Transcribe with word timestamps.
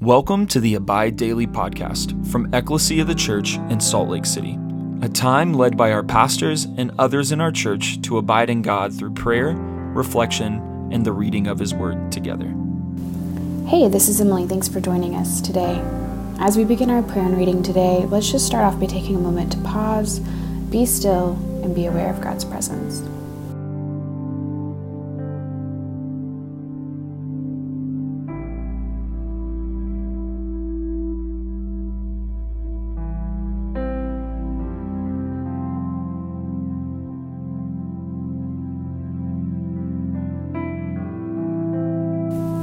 Welcome 0.00 0.46
to 0.46 0.60
the 0.60 0.76
Abide 0.76 1.16
Daily 1.16 1.46
podcast 1.46 2.26
from 2.28 2.54
Ecclesia 2.54 3.02
of 3.02 3.08
the 3.08 3.14
Church 3.14 3.56
in 3.68 3.80
Salt 3.80 4.08
Lake 4.08 4.24
City, 4.24 4.58
a 5.02 5.10
time 5.10 5.52
led 5.52 5.76
by 5.76 5.92
our 5.92 6.02
pastors 6.02 6.64
and 6.78 6.90
others 6.98 7.32
in 7.32 7.40
our 7.42 7.52
church 7.52 8.00
to 8.00 8.16
abide 8.16 8.48
in 8.48 8.62
God 8.62 8.94
through 8.94 9.12
prayer, 9.12 9.52
reflection, 9.92 10.88
and 10.90 11.04
the 11.04 11.12
reading 11.12 11.46
of 11.46 11.58
His 11.58 11.74
Word 11.74 12.10
together. 12.10 12.46
Hey, 13.66 13.88
this 13.88 14.08
is 14.08 14.22
Emily. 14.22 14.46
Thanks 14.46 14.68
for 14.68 14.80
joining 14.80 15.16
us 15.16 15.38
today. 15.42 15.78
As 16.38 16.56
we 16.56 16.64
begin 16.64 16.88
our 16.88 17.02
prayer 17.02 17.26
and 17.26 17.36
reading 17.36 17.62
today, 17.62 18.06
let's 18.06 18.32
just 18.32 18.46
start 18.46 18.64
off 18.64 18.80
by 18.80 18.86
taking 18.86 19.16
a 19.16 19.20
moment 19.20 19.52
to 19.52 19.58
pause, 19.58 20.20
be 20.70 20.86
still, 20.86 21.32
and 21.62 21.74
be 21.74 21.84
aware 21.84 22.08
of 22.08 22.22
God's 22.22 22.46
presence. 22.46 23.02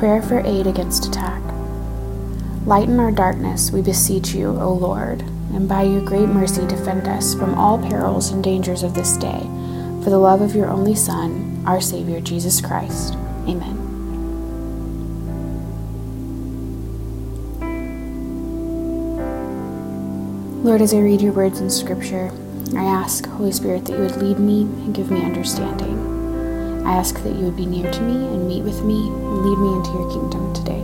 Prayer 0.00 0.22
for 0.22 0.40
aid 0.46 0.66
against 0.66 1.04
attack. 1.04 1.42
Lighten 2.64 2.98
our 2.98 3.12
darkness, 3.12 3.70
we 3.70 3.82
beseech 3.82 4.32
you, 4.32 4.58
O 4.58 4.72
Lord, 4.72 5.20
and 5.52 5.68
by 5.68 5.82
your 5.82 6.00
great 6.00 6.30
mercy 6.30 6.66
defend 6.66 7.06
us 7.06 7.34
from 7.34 7.52
all 7.58 7.76
perils 7.76 8.30
and 8.30 8.42
dangers 8.42 8.82
of 8.82 8.94
this 8.94 9.18
day, 9.18 9.40
for 10.02 10.08
the 10.08 10.16
love 10.16 10.40
of 10.40 10.56
your 10.56 10.70
only 10.70 10.94
Son, 10.94 11.62
our 11.66 11.82
Savior, 11.82 12.18
Jesus 12.18 12.62
Christ. 12.62 13.12
Amen. 13.46 13.76
Lord, 20.64 20.80
as 20.80 20.94
I 20.94 21.00
read 21.00 21.20
your 21.20 21.34
words 21.34 21.60
in 21.60 21.68
Scripture, 21.68 22.30
I 22.74 22.84
ask, 22.84 23.26
Holy 23.26 23.52
Spirit, 23.52 23.84
that 23.84 23.92
you 23.92 23.98
would 23.98 24.16
lead 24.16 24.38
me 24.38 24.62
and 24.62 24.94
give 24.94 25.10
me 25.10 25.22
understanding. 25.22 26.19
I 26.84 26.96
ask 26.96 27.22
that 27.22 27.34
you 27.36 27.44
would 27.44 27.56
be 27.56 27.66
near 27.66 27.90
to 27.90 28.00
me 28.00 28.14
and 28.14 28.48
meet 28.48 28.62
with 28.62 28.82
me 28.82 29.08
and 29.08 29.44
lead 29.44 29.58
me 29.58 29.74
into 29.76 29.90
your 29.92 30.10
kingdom 30.10 30.52
today. 30.54 30.80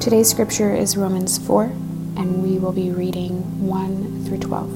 Today's 0.00 0.30
scripture 0.30 0.74
is 0.74 0.96
Romans 0.96 1.38
4, 1.38 1.64
and 1.64 2.42
we 2.42 2.58
will 2.58 2.72
be 2.72 2.90
reading 2.90 3.66
1 3.66 4.24
through 4.24 4.38
12. 4.38 4.70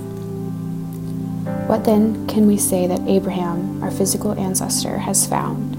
What 1.68 1.84
then 1.84 2.26
can 2.26 2.46
we 2.46 2.56
say 2.56 2.86
that 2.86 3.00
Abraham, 3.06 3.82
our 3.82 3.90
physical 3.90 4.32
ancestor, 4.32 4.98
has 4.98 5.26
found? 5.26 5.76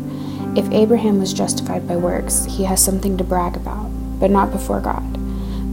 If 0.58 0.72
Abraham 0.72 1.20
was 1.20 1.34
justified 1.34 1.88
by 1.88 1.96
works, 1.96 2.46
he 2.46 2.64
has 2.64 2.84
something 2.84 3.18
to 3.18 3.24
brag 3.24 3.56
about, 3.56 3.90
but 4.20 4.32
not 4.32 4.52
before 4.52 4.82
God. 4.82 5.04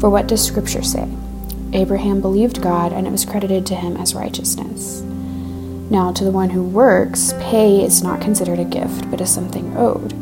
For 0.01 0.11
what 0.11 0.27
does 0.27 0.45
Scripture 0.45 0.83
say? 0.83 1.09
Abraham 1.73 2.21
believed 2.21 2.63
God, 2.63 2.93
and 2.93 3.07
it 3.07 3.11
was 3.11 3.25
credited 3.25 3.67
to 3.67 3.75
him 3.75 3.97
as 3.97 4.15
righteousness. 4.15 5.03
Now, 5.91 6.13
to 6.13 6.25
the 6.25 6.33
one 6.33 6.51
who 6.51 6.63
works, 6.63 7.33
pay 7.39 7.85
is 7.85 8.03
not 8.03 8.21
considered 8.21 8.59
a 8.59 8.65
gift, 8.65 9.11
but 9.11 9.21
as 9.21 9.33
something 9.33 9.77
owed. 9.77 10.15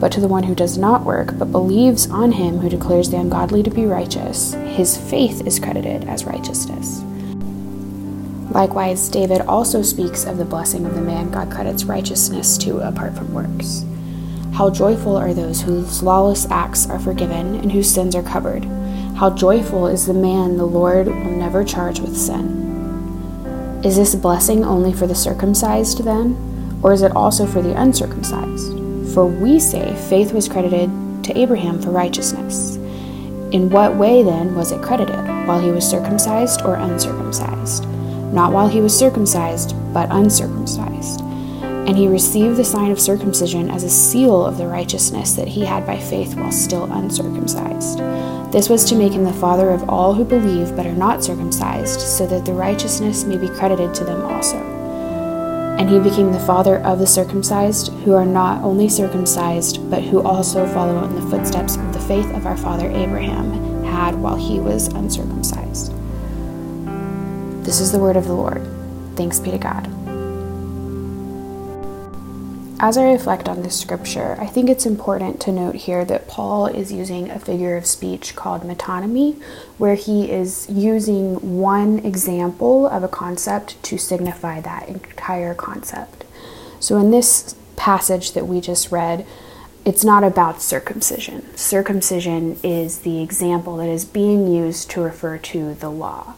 But 0.00 0.12
to 0.12 0.20
the 0.20 0.28
one 0.28 0.44
who 0.44 0.54
does 0.54 0.78
not 0.78 1.04
work, 1.04 1.38
but 1.38 1.52
believes 1.52 2.08
on 2.10 2.32
him 2.32 2.58
who 2.58 2.70
declares 2.70 3.10
the 3.10 3.18
ungodly 3.18 3.62
to 3.62 3.70
be 3.70 3.84
righteous, 3.84 4.54
his 4.54 4.96
faith 4.96 5.46
is 5.46 5.58
credited 5.58 6.04
as 6.04 6.24
righteousness. 6.24 7.02
Likewise, 8.50 9.08
David 9.08 9.42
also 9.42 9.82
speaks 9.82 10.24
of 10.24 10.38
the 10.38 10.44
blessing 10.44 10.86
of 10.86 10.94
the 10.94 11.02
man 11.02 11.30
God 11.30 11.52
credits 11.52 11.84
righteousness 11.84 12.56
to 12.58 12.78
apart 12.78 13.14
from 13.14 13.32
works. 13.32 13.84
How 14.54 14.70
joyful 14.70 15.16
are 15.16 15.32
those 15.32 15.60
whose 15.60 16.02
lawless 16.02 16.50
acts 16.50 16.88
are 16.88 16.98
forgiven 16.98 17.56
and 17.56 17.70
whose 17.70 17.92
sins 17.92 18.16
are 18.16 18.22
covered. 18.22 18.64
How 19.20 19.28
joyful 19.28 19.86
is 19.86 20.06
the 20.06 20.14
man 20.14 20.56
the 20.56 20.64
Lord 20.64 21.06
will 21.06 21.36
never 21.36 21.62
charge 21.62 22.00
with 22.00 22.16
sin. 22.16 23.82
Is 23.84 23.96
this 23.96 24.14
blessing 24.14 24.64
only 24.64 24.94
for 24.94 25.06
the 25.06 25.14
circumcised 25.14 26.02
then, 26.04 26.80
or 26.82 26.94
is 26.94 27.02
it 27.02 27.14
also 27.14 27.44
for 27.44 27.60
the 27.60 27.78
uncircumcised? 27.78 28.72
For 29.12 29.26
we 29.26 29.60
say 29.60 29.94
faith 30.08 30.32
was 30.32 30.48
credited 30.48 30.88
to 31.24 31.38
Abraham 31.38 31.82
for 31.82 31.90
righteousness. 31.90 32.76
In 33.52 33.68
what 33.68 33.94
way 33.94 34.22
then 34.22 34.54
was 34.54 34.72
it 34.72 34.80
credited? 34.80 35.22
While 35.46 35.60
he 35.60 35.70
was 35.70 35.86
circumcised 35.86 36.62
or 36.62 36.76
uncircumcised? 36.76 37.86
Not 38.32 38.54
while 38.54 38.68
he 38.68 38.80
was 38.80 38.98
circumcised, 38.98 39.74
but 39.92 40.08
uncircumcised. 40.10 40.89
And 41.90 41.98
he 41.98 42.06
received 42.06 42.56
the 42.56 42.64
sign 42.64 42.92
of 42.92 43.00
circumcision 43.00 43.68
as 43.68 43.82
a 43.82 43.90
seal 43.90 44.46
of 44.46 44.56
the 44.56 44.68
righteousness 44.68 45.34
that 45.34 45.48
he 45.48 45.64
had 45.64 45.84
by 45.84 45.98
faith 45.98 46.36
while 46.36 46.52
still 46.52 46.84
uncircumcised 46.84 47.98
this 48.50 48.68
was 48.68 48.84
to 48.86 48.96
make 48.96 49.12
him 49.12 49.22
the 49.22 49.32
father 49.34 49.70
of 49.70 49.88
all 49.88 50.12
who 50.12 50.24
believe 50.24 50.74
but 50.74 50.84
are 50.84 50.92
not 50.92 51.22
circumcised, 51.22 52.00
so 52.00 52.26
that 52.26 52.44
the 52.44 52.52
righteousness 52.52 53.22
may 53.22 53.36
be 53.36 53.48
credited 53.48 53.94
to 53.94 54.04
them 54.04 54.22
also. 54.22 54.56
And 55.78 55.88
he 55.88 56.00
became 56.00 56.32
the 56.32 56.40
father 56.40 56.78
of 56.78 56.98
the 56.98 57.06
circumcised, 57.06 57.92
who 58.04 58.12
are 58.12 58.26
not 58.26 58.64
only 58.64 58.88
circumcised, 58.88 59.88
but 59.88 60.02
who 60.02 60.20
also 60.22 60.66
follow 60.66 61.04
in 61.04 61.14
the 61.14 61.30
footsteps 61.30 61.76
of 61.76 61.92
the 61.92 62.00
faith 62.00 62.28
of 62.34 62.44
our 62.44 62.56
father 62.56 62.90
Abraham 62.90 63.84
had 63.84 64.16
while 64.16 64.36
he 64.36 64.58
was 64.58 64.88
uncircumcised. 64.88 65.94
This 67.64 67.78
is 67.78 67.92
the 67.92 68.00
word 68.00 68.16
of 68.16 68.26
the 68.26 68.34
Lord. 68.34 68.66
Thanks 69.14 69.38
be 69.38 69.52
to 69.52 69.58
God. 69.58 69.99
As 72.82 72.96
I 72.96 73.12
reflect 73.12 73.46
on 73.46 73.60
this 73.60 73.78
scripture, 73.78 74.38
I 74.40 74.46
think 74.46 74.70
it's 74.70 74.86
important 74.86 75.38
to 75.42 75.52
note 75.52 75.74
here 75.74 76.02
that 76.06 76.26
Paul 76.26 76.64
is 76.64 76.90
using 76.90 77.28
a 77.28 77.38
figure 77.38 77.76
of 77.76 77.84
speech 77.84 78.34
called 78.34 78.62
metonymy, 78.62 79.38
where 79.76 79.96
he 79.96 80.30
is 80.30 80.66
using 80.70 81.58
one 81.58 81.98
example 81.98 82.86
of 82.86 83.02
a 83.02 83.08
concept 83.08 83.80
to 83.82 83.98
signify 83.98 84.62
that 84.62 84.88
entire 84.88 85.54
concept. 85.54 86.24
So 86.80 86.96
in 86.96 87.10
this 87.10 87.54
passage 87.76 88.32
that 88.32 88.46
we 88.46 88.62
just 88.62 88.90
read, 88.90 89.26
it's 89.84 90.02
not 90.02 90.24
about 90.24 90.62
circumcision. 90.62 91.54
Circumcision 91.58 92.58
is 92.62 93.00
the 93.00 93.22
example 93.22 93.76
that 93.76 93.90
is 93.90 94.06
being 94.06 94.50
used 94.50 94.88
to 94.92 95.02
refer 95.02 95.36
to 95.36 95.74
the 95.74 95.90
law 95.90 96.34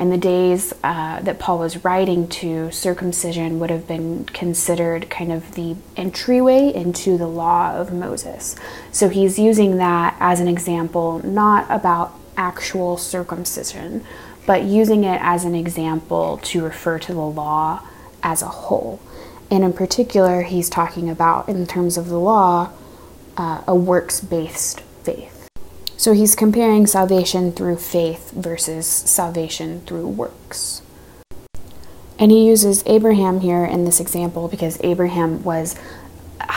in 0.00 0.08
the 0.08 0.16
days 0.16 0.72
uh, 0.82 1.20
that 1.20 1.38
Paul 1.38 1.58
was 1.58 1.84
writing 1.84 2.26
to, 2.28 2.72
circumcision 2.72 3.60
would 3.60 3.68
have 3.68 3.86
been 3.86 4.24
considered 4.24 5.10
kind 5.10 5.30
of 5.30 5.54
the 5.54 5.76
entryway 5.94 6.72
into 6.74 7.18
the 7.18 7.26
law 7.26 7.74
of 7.74 7.92
Moses. 7.92 8.56
So 8.92 9.10
he's 9.10 9.38
using 9.38 9.76
that 9.76 10.16
as 10.18 10.40
an 10.40 10.48
example, 10.48 11.20
not 11.22 11.66
about 11.68 12.14
actual 12.34 12.96
circumcision, 12.96 14.02
but 14.46 14.62
using 14.62 15.04
it 15.04 15.20
as 15.22 15.44
an 15.44 15.54
example 15.54 16.38
to 16.44 16.64
refer 16.64 16.98
to 16.98 17.12
the 17.12 17.20
law 17.20 17.86
as 18.22 18.40
a 18.40 18.46
whole. 18.46 19.00
And 19.50 19.62
in 19.62 19.74
particular, 19.74 20.42
he's 20.42 20.70
talking 20.70 21.10
about, 21.10 21.46
in 21.46 21.66
terms 21.66 21.98
of 21.98 22.08
the 22.08 22.18
law, 22.18 22.72
uh, 23.36 23.62
a 23.66 23.74
works 23.74 24.20
based 24.20 24.80
faith. 25.02 25.39
So 26.00 26.14
he's 26.14 26.34
comparing 26.34 26.86
salvation 26.86 27.52
through 27.52 27.76
faith 27.76 28.30
versus 28.30 28.86
salvation 28.86 29.82
through 29.82 30.08
works. 30.08 30.80
And 32.18 32.30
he 32.30 32.46
uses 32.46 32.82
Abraham 32.86 33.40
here 33.40 33.66
in 33.66 33.84
this 33.84 34.00
example 34.00 34.48
because 34.48 34.80
Abraham 34.82 35.44
was 35.44 35.78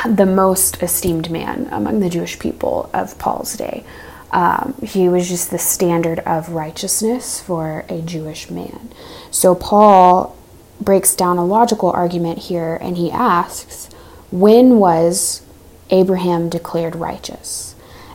the 0.05 0.25
most 0.25 0.81
esteemed 0.81 1.29
man 1.29 1.67
among 1.73 1.99
the 1.99 2.09
Jewish 2.09 2.39
people 2.39 2.89
of 2.93 3.19
Paul's 3.19 3.57
day. 3.57 3.83
Um, 4.31 4.75
he 4.81 5.09
was 5.09 5.27
just 5.27 5.51
the 5.51 5.59
standard 5.59 6.19
of 6.19 6.47
righteousness 6.47 7.41
for 7.41 7.83
a 7.89 7.99
Jewish 7.99 8.49
man. 8.49 8.93
So 9.29 9.55
Paul 9.55 10.37
breaks 10.79 11.15
down 11.15 11.37
a 11.37 11.45
logical 11.45 11.91
argument 11.91 12.39
here 12.43 12.77
and 12.79 12.95
he 12.95 13.11
asks, 13.11 13.87
When 14.31 14.79
was 14.79 15.41
Abraham 15.89 16.47
declared 16.47 16.95
righteous? 16.95 17.72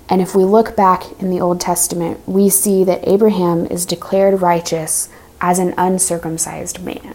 And 0.08 0.22
if 0.22 0.34
we 0.34 0.44
look 0.44 0.74
back 0.74 1.04
in 1.20 1.30
the 1.30 1.40
Old 1.40 1.60
Testament, 1.60 2.26
we 2.26 2.48
see 2.48 2.84
that 2.84 3.06
Abraham 3.06 3.66
is 3.66 3.84
declared 3.84 4.40
righteous 4.40 5.08
as 5.40 5.58
an 5.58 5.74
uncircumcised 5.76 6.82
man. 6.82 7.14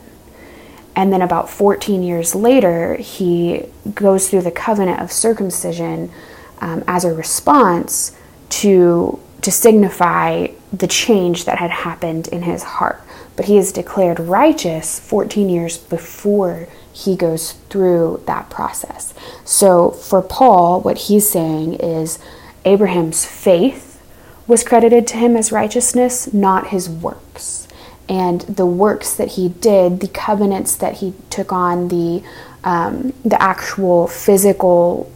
And 0.95 1.11
then 1.11 1.21
about 1.21 1.49
14 1.49 2.03
years 2.03 2.35
later, 2.35 2.95
he 2.97 3.65
goes 3.95 4.29
through 4.29 4.43
the 4.43 4.51
covenant 4.51 4.99
of 5.01 5.11
circumcision 5.11 6.11
um, 6.59 6.83
as 6.87 7.03
a 7.03 7.13
response 7.13 8.15
to, 8.49 9.19
to 9.41 9.51
signify 9.51 10.47
the 10.71 10.87
change 10.87 11.45
that 11.45 11.57
had 11.57 11.71
happened 11.71 12.27
in 12.27 12.43
his 12.43 12.63
heart. 12.63 13.01
But 13.35 13.45
he 13.45 13.57
is 13.57 13.71
declared 13.71 14.19
righteous 14.19 14.99
14 14.99 15.49
years 15.49 15.77
before 15.77 16.67
he 16.91 17.15
goes 17.15 17.53
through 17.69 18.21
that 18.27 18.51
process. 18.51 19.15
So 19.43 19.89
for 19.89 20.21
Paul, 20.21 20.81
what 20.81 20.97
he's 20.99 21.27
saying 21.27 21.75
is 21.75 22.19
Abraham's 22.65 23.25
faith 23.25 24.01
was 24.47 24.63
credited 24.63 25.07
to 25.07 25.17
him 25.17 25.35
as 25.35 25.51
righteousness, 25.51 26.33
not 26.33 26.67
his 26.67 26.89
works. 26.89 27.67
And 28.09 28.41
the 28.41 28.65
works 28.65 29.13
that 29.13 29.29
he 29.29 29.49
did, 29.49 30.01
the 30.01 30.09
covenants 30.09 30.75
that 30.75 30.95
he 30.95 31.13
took 31.29 31.53
on, 31.53 31.87
the 31.87 32.23
um, 32.63 33.13
the 33.25 33.41
actual 33.41 34.07
physical 34.07 35.11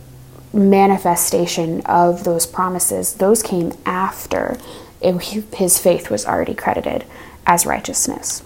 manifestation 0.54 1.82
of 1.86 2.24
those 2.24 2.46
promises, 2.46 3.14
those 3.16 3.42
came 3.42 3.72
after 3.86 4.58
it, 5.02 5.22
his 5.56 5.78
faith 5.80 6.10
was 6.10 6.26
already 6.26 6.54
credited 6.54 7.06
as 7.46 7.66
righteousness. 7.66 8.44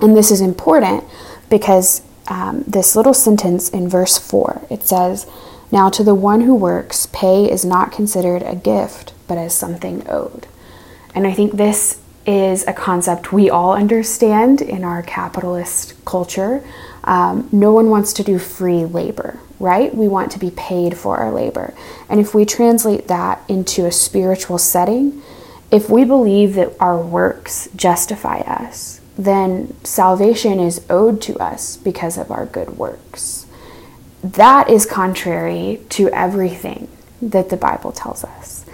And 0.00 0.16
this 0.16 0.30
is 0.30 0.40
important 0.40 1.04
because 1.50 2.02
um, 2.28 2.64
this 2.66 2.94
little 2.94 3.14
sentence 3.14 3.68
in 3.70 3.88
verse 3.88 4.16
4 4.18 4.66
it 4.70 4.86
says, 4.86 5.26
Now 5.70 5.90
to 5.90 6.02
the 6.02 6.14
one 6.14 6.42
who 6.42 6.54
works, 6.54 7.06
pay 7.06 7.50
is 7.50 7.64
not 7.64 7.92
considered 7.92 8.42
a 8.42 8.56
gift, 8.56 9.12
but 9.26 9.38
as 9.38 9.54
something 9.54 10.08
owed. 10.08 10.46
And 11.14 11.26
I 11.26 11.32
think 11.32 11.52
this 11.52 12.00
is 12.26 12.66
a 12.66 12.72
concept 12.72 13.32
we 13.32 13.48
all 13.48 13.72
understand 13.72 14.60
in 14.60 14.84
our 14.84 15.02
capitalist 15.02 15.94
culture. 16.04 16.62
Um, 17.04 17.48
no 17.52 17.72
one 17.72 17.88
wants 17.88 18.12
to 18.14 18.22
do 18.22 18.38
free 18.38 18.84
labor, 18.84 19.40
right? 19.58 19.94
We 19.94 20.08
want 20.08 20.30
to 20.32 20.38
be 20.38 20.50
paid 20.50 20.96
for 20.96 21.16
our 21.16 21.32
labor. 21.32 21.74
And 22.08 22.20
if 22.20 22.34
we 22.34 22.44
translate 22.44 23.08
that 23.08 23.42
into 23.48 23.86
a 23.86 23.92
spiritual 23.92 24.58
setting, 24.58 25.22
if 25.70 25.90
we 25.90 26.04
believe 26.04 26.54
that 26.54 26.74
our 26.80 26.98
works 26.98 27.68
justify 27.74 28.40
us, 28.40 29.00
then 29.16 29.74
salvation 29.84 30.60
is 30.60 30.84
owed 30.88 31.20
to 31.22 31.36
us 31.38 31.76
because 31.78 32.16
of 32.16 32.30
our 32.30 32.46
good 32.46 32.78
works. 32.78 33.46
That 34.22 34.68
is 34.68 34.84
contrary 34.84 35.80
to 35.90 36.08
everything 36.08 36.88
that 37.22 37.50
the 37.50 37.56
Bible 37.56 37.92
tells 37.92 38.24
us. 38.24 38.64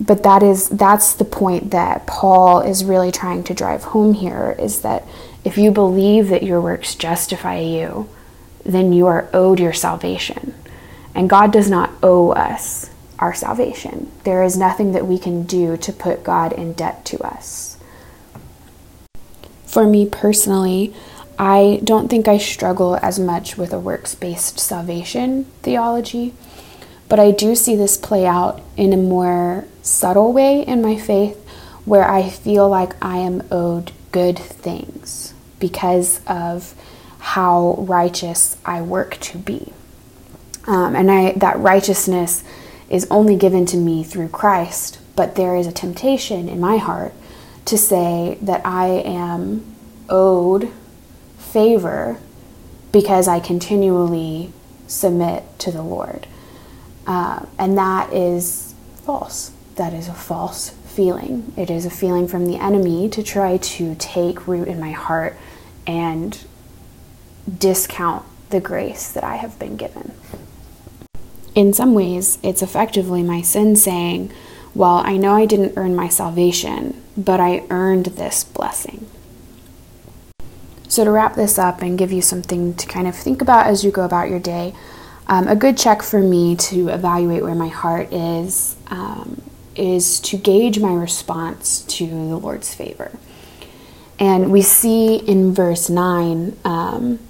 But 0.00 0.22
that 0.22 0.42
is 0.42 0.68
that's 0.70 1.12
the 1.12 1.24
point 1.24 1.72
that 1.72 2.06
Paul 2.06 2.60
is 2.60 2.84
really 2.84 3.12
trying 3.12 3.44
to 3.44 3.54
drive 3.54 3.84
home 3.84 4.14
here 4.14 4.56
is 4.58 4.80
that 4.80 5.06
if 5.44 5.58
you 5.58 5.70
believe 5.70 6.28
that 6.28 6.42
your 6.42 6.60
works 6.60 6.94
justify 6.94 7.58
you, 7.58 8.08
then 8.64 8.92
you 8.92 9.06
are 9.06 9.28
owed 9.32 9.60
your 9.60 9.72
salvation. 9.72 10.54
And 11.14 11.28
God 11.28 11.52
does 11.52 11.68
not 11.68 11.92
owe 12.02 12.30
us 12.30 12.90
our 13.18 13.34
salvation. 13.34 14.10
There 14.24 14.42
is 14.42 14.56
nothing 14.56 14.92
that 14.92 15.06
we 15.06 15.18
can 15.18 15.44
do 15.44 15.76
to 15.76 15.92
put 15.92 16.24
God 16.24 16.52
in 16.52 16.72
debt 16.72 17.04
to 17.06 17.20
us. 17.20 17.76
For 19.66 19.86
me 19.86 20.08
personally, 20.08 20.94
I 21.40 21.80
don't 21.82 22.08
think 22.08 22.28
I 22.28 22.36
struggle 22.36 22.96
as 23.00 23.18
much 23.18 23.56
with 23.56 23.72
a 23.72 23.80
works 23.80 24.14
based 24.14 24.60
salvation 24.60 25.44
theology, 25.62 26.34
but 27.08 27.18
I 27.18 27.30
do 27.30 27.54
see 27.54 27.74
this 27.74 27.96
play 27.96 28.26
out 28.26 28.60
in 28.76 28.92
a 28.92 28.98
more 28.98 29.64
subtle 29.80 30.34
way 30.34 30.60
in 30.60 30.82
my 30.82 30.98
faith 30.98 31.42
where 31.86 32.06
I 32.06 32.28
feel 32.28 32.68
like 32.68 32.92
I 33.02 33.16
am 33.16 33.42
owed 33.50 33.92
good 34.12 34.38
things 34.38 35.32
because 35.58 36.20
of 36.26 36.74
how 37.20 37.76
righteous 37.78 38.58
I 38.66 38.82
work 38.82 39.16
to 39.20 39.38
be. 39.38 39.72
Um, 40.66 40.94
and 40.94 41.10
I, 41.10 41.32
that 41.32 41.58
righteousness 41.58 42.44
is 42.90 43.06
only 43.10 43.36
given 43.36 43.64
to 43.64 43.78
me 43.78 44.04
through 44.04 44.28
Christ, 44.28 44.98
but 45.16 45.36
there 45.36 45.56
is 45.56 45.66
a 45.66 45.72
temptation 45.72 46.50
in 46.50 46.60
my 46.60 46.76
heart 46.76 47.14
to 47.64 47.78
say 47.78 48.36
that 48.42 48.60
I 48.66 48.88
am 48.88 49.64
owed 50.10 50.70
favor 51.52 52.18
because 52.92 53.28
I 53.28 53.40
continually 53.40 54.52
submit 54.86 55.44
to 55.60 55.70
the 55.70 55.82
Lord. 55.82 56.26
Uh, 57.06 57.46
and 57.58 57.76
that 57.78 58.12
is 58.12 58.74
false. 59.04 59.52
That 59.76 59.92
is 59.92 60.08
a 60.08 60.14
false 60.14 60.70
feeling. 60.70 61.52
It 61.56 61.70
is 61.70 61.86
a 61.86 61.90
feeling 61.90 62.28
from 62.28 62.46
the 62.46 62.56
enemy 62.56 63.08
to 63.10 63.22
try 63.22 63.56
to 63.56 63.94
take 63.96 64.46
root 64.46 64.68
in 64.68 64.80
my 64.80 64.92
heart 64.92 65.36
and 65.86 66.38
discount 67.58 68.24
the 68.50 68.60
grace 68.60 69.10
that 69.12 69.24
I 69.24 69.36
have 69.36 69.58
been 69.58 69.76
given 69.76 70.12
in 71.54 71.72
some 71.72 71.94
ways, 71.94 72.38
it's 72.42 72.62
effectively 72.62 73.22
my 73.22 73.42
sin 73.42 73.76
saying, 73.76 74.32
Well, 74.74 75.02
I 75.04 75.16
know 75.16 75.34
I 75.34 75.46
didn't 75.46 75.74
earn 75.76 75.94
my 75.94 76.08
salvation, 76.08 77.02
but 77.16 77.40
I 77.40 77.64
earned 77.70 78.06
this 78.06 78.44
blessing. 78.44 79.06
So, 80.90 81.04
to 81.04 81.10
wrap 81.12 81.36
this 81.36 81.56
up 81.56 81.82
and 81.82 81.96
give 81.96 82.10
you 82.10 82.20
something 82.20 82.74
to 82.74 82.86
kind 82.88 83.06
of 83.06 83.14
think 83.14 83.40
about 83.40 83.68
as 83.68 83.84
you 83.84 83.92
go 83.92 84.04
about 84.04 84.28
your 84.28 84.40
day, 84.40 84.74
um, 85.28 85.46
a 85.46 85.54
good 85.54 85.78
check 85.78 86.02
for 86.02 86.18
me 86.18 86.56
to 86.56 86.88
evaluate 86.88 87.44
where 87.44 87.54
my 87.54 87.68
heart 87.68 88.12
is 88.12 88.74
um, 88.88 89.40
is 89.76 90.18
to 90.18 90.36
gauge 90.36 90.80
my 90.80 90.92
response 90.92 91.82
to 91.82 92.08
the 92.08 92.36
Lord's 92.36 92.74
favor. 92.74 93.12
And 94.18 94.50
we 94.50 94.62
see 94.62 95.18
in 95.18 95.54
verse 95.54 95.88
9, 95.88 96.56
um, 96.64 97.20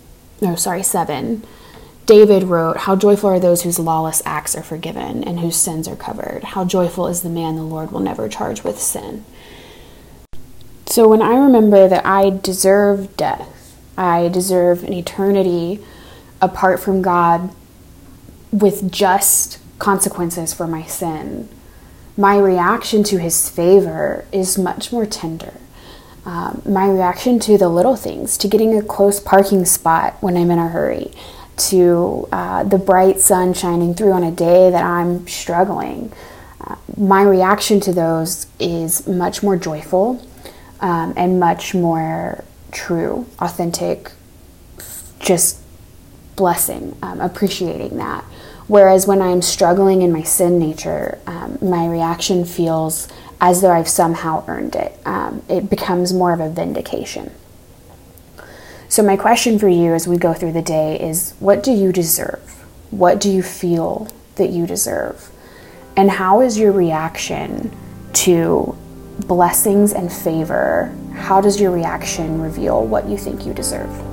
no, 0.40 0.56
sorry, 0.56 0.82
7, 0.82 1.44
David 2.06 2.44
wrote, 2.44 2.78
How 2.78 2.96
joyful 2.96 3.28
are 3.28 3.38
those 3.38 3.62
whose 3.62 3.78
lawless 3.78 4.22
acts 4.24 4.56
are 4.56 4.62
forgiven 4.62 5.22
and 5.22 5.38
whose 5.38 5.56
sins 5.56 5.86
are 5.86 5.96
covered. 5.96 6.44
How 6.44 6.64
joyful 6.64 7.08
is 7.08 7.20
the 7.20 7.28
man 7.28 7.56
the 7.56 7.62
Lord 7.62 7.92
will 7.92 8.00
never 8.00 8.26
charge 8.26 8.64
with 8.64 8.80
sin. 8.80 9.26
So 10.90 11.06
when 11.06 11.22
I 11.22 11.36
remember 11.36 11.86
that 11.86 12.04
I 12.04 12.30
deserve 12.30 13.16
death, 13.16 13.78
I 13.96 14.26
deserve 14.26 14.82
an 14.82 14.92
eternity 14.92 15.78
apart 16.42 16.80
from 16.80 17.00
God 17.00 17.54
with 18.50 18.90
just 18.90 19.60
consequences 19.78 20.52
for 20.52 20.66
my 20.66 20.82
sin, 20.82 21.48
my 22.16 22.36
reaction 22.36 23.04
to 23.04 23.18
his 23.18 23.48
favor 23.48 24.24
is 24.32 24.58
much 24.58 24.90
more 24.90 25.06
tender. 25.06 25.54
Um, 26.24 26.60
my 26.66 26.88
reaction 26.88 27.38
to 27.38 27.56
the 27.56 27.68
little 27.68 27.94
things, 27.94 28.36
to 28.38 28.48
getting 28.48 28.76
a 28.76 28.82
close 28.82 29.20
parking 29.20 29.64
spot 29.66 30.16
when 30.20 30.36
I'm 30.36 30.50
in 30.50 30.58
a 30.58 30.68
hurry, 30.68 31.12
to 31.68 32.28
uh, 32.32 32.64
the 32.64 32.78
bright 32.78 33.20
sun 33.20 33.54
shining 33.54 33.94
through 33.94 34.12
on 34.12 34.24
a 34.24 34.32
day 34.32 34.70
that 34.70 34.82
I'm 34.82 35.28
struggling. 35.28 36.12
Uh, 36.60 36.74
my 36.96 37.22
reaction 37.22 37.78
to 37.80 37.92
those 37.92 38.48
is 38.58 39.06
much 39.06 39.40
more 39.44 39.56
joyful 39.56 40.26
um, 40.80 41.14
and 41.16 41.38
much 41.38 41.74
more 41.74 42.44
true, 42.72 43.26
authentic, 43.38 44.12
just 45.18 45.60
blessing, 46.36 46.96
um, 47.02 47.20
appreciating 47.20 47.96
that. 47.98 48.24
Whereas 48.66 49.06
when 49.06 49.20
I'm 49.20 49.42
struggling 49.42 50.02
in 50.02 50.12
my 50.12 50.22
sin 50.22 50.58
nature, 50.58 51.18
um, 51.26 51.58
my 51.60 51.86
reaction 51.86 52.44
feels 52.44 53.08
as 53.40 53.62
though 53.62 53.70
I've 53.70 53.88
somehow 53.88 54.44
earned 54.46 54.76
it. 54.76 54.96
Um, 55.04 55.42
it 55.48 55.68
becomes 55.68 56.12
more 56.12 56.32
of 56.32 56.40
a 56.40 56.48
vindication. 56.48 57.32
So, 58.88 59.02
my 59.02 59.16
question 59.16 59.58
for 59.58 59.68
you 59.68 59.94
as 59.94 60.08
we 60.08 60.16
go 60.16 60.34
through 60.34 60.52
the 60.52 60.62
day 60.62 61.00
is 61.00 61.34
what 61.38 61.62
do 61.62 61.72
you 61.72 61.92
deserve? 61.92 62.40
What 62.90 63.20
do 63.20 63.30
you 63.30 63.42
feel 63.42 64.08
that 64.36 64.50
you 64.50 64.66
deserve? 64.66 65.30
And 65.96 66.10
how 66.10 66.40
is 66.40 66.58
your 66.58 66.72
reaction 66.72 67.76
to 68.14 68.76
blessings 69.26 69.92
and 69.92 70.12
favor? 70.12 70.94
How 71.14 71.40
does 71.40 71.60
your 71.60 71.70
reaction 71.70 72.40
reveal 72.40 72.84
what 72.86 73.08
you 73.08 73.16
think 73.16 73.46
you 73.46 73.54
deserve? 73.54 74.09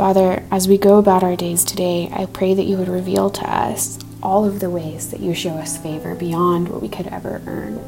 Father, 0.00 0.42
as 0.50 0.66
we 0.66 0.78
go 0.78 0.96
about 0.96 1.22
our 1.22 1.36
days 1.36 1.62
today, 1.62 2.08
I 2.10 2.24
pray 2.24 2.54
that 2.54 2.64
you 2.64 2.78
would 2.78 2.88
reveal 2.88 3.28
to 3.28 3.46
us 3.46 3.98
all 4.22 4.46
of 4.46 4.58
the 4.58 4.70
ways 4.70 5.10
that 5.10 5.20
you 5.20 5.34
show 5.34 5.50
us 5.50 5.76
favor 5.76 6.14
beyond 6.14 6.70
what 6.70 6.80
we 6.80 6.88
could 6.88 7.06
ever 7.08 7.42
earn. 7.46 7.78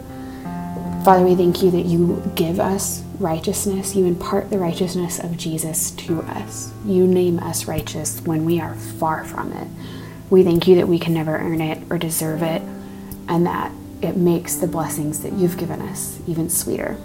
Father, 1.06 1.24
we 1.24 1.34
thank 1.34 1.62
you 1.62 1.70
that 1.70 1.86
you 1.86 2.22
give 2.34 2.60
us 2.60 3.02
righteousness. 3.18 3.96
You 3.96 4.04
impart 4.04 4.50
the 4.50 4.58
righteousness 4.58 5.20
of 5.20 5.38
Jesus 5.38 5.90
to 5.92 6.20
us. 6.20 6.70
You 6.84 7.06
name 7.06 7.38
us 7.38 7.64
righteous 7.64 8.20
when 8.20 8.44
we 8.44 8.60
are 8.60 8.74
far 8.74 9.24
from 9.24 9.50
it. 9.54 9.68
We 10.28 10.42
thank 10.42 10.68
you 10.68 10.74
that 10.74 10.88
we 10.88 10.98
can 10.98 11.14
never 11.14 11.38
earn 11.38 11.62
it 11.62 11.82
or 11.88 11.96
deserve 11.96 12.42
it, 12.42 12.60
and 13.26 13.46
that 13.46 13.72
it 14.02 14.18
makes 14.18 14.56
the 14.56 14.66
blessings 14.66 15.22
that 15.22 15.32
you've 15.32 15.56
given 15.56 15.80
us 15.80 16.20
even 16.26 16.50
sweeter. 16.50 16.98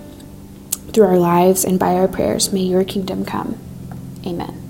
Through 0.92 1.06
our 1.06 1.18
lives 1.18 1.64
and 1.64 1.80
by 1.80 1.94
our 1.94 2.10
prayers, 2.10 2.52
may 2.52 2.64
your 2.64 2.84
kingdom 2.84 3.24
come. 3.24 3.58
Amen. 4.26 4.67